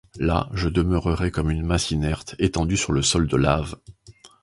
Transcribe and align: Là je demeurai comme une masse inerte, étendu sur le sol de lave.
Là 0.17 0.49
je 0.51 0.67
demeurai 0.67 1.29
comme 1.29 1.51
une 1.51 1.61
masse 1.63 1.91
inerte, 1.91 2.33
étendu 2.39 2.75
sur 2.75 2.91
le 2.91 3.03
sol 3.03 3.27
de 3.27 3.37
lave. 3.37 3.75